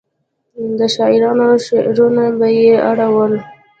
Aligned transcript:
د 0.77 0.79
شاعرانو 0.95 1.47
شعرونه 1.65 2.23
به 2.37 2.47
یې 2.57 2.69
راوړل. 2.97 3.33